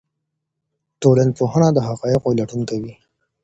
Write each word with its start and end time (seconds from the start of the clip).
ټولنپوهنه 1.01 1.69
د 1.73 1.77
حقایقو 1.87 2.35
لټون 2.39 2.61
کوي. 2.69 2.93